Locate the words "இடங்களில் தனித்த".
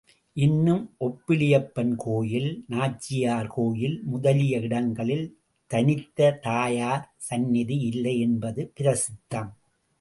4.57-6.31